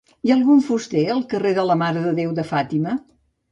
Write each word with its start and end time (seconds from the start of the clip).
Hi 0.27 0.29
ha 0.29 0.35
algun 0.37 0.63
fuster 0.69 1.03
al 1.17 1.21
carrer 1.35 1.53
de 1.59 1.67
la 1.73 1.77
mare 1.83 2.03
de 2.09 2.17
déu 2.23 2.35
de 2.43 2.49
Fàtima? 2.55 2.99